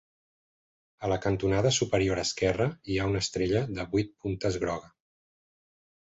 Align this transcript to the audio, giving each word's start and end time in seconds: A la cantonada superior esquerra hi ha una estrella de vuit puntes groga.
A 1.07 1.09
la 1.11 1.17
cantonada 1.25 1.71
superior 1.75 2.21
esquerra 2.21 2.67
hi 2.93 2.97
ha 3.01 3.05
una 3.09 3.21
estrella 3.25 3.61
de 3.75 3.85
vuit 3.91 4.09
puntes 4.25 4.57
groga. 4.65 4.89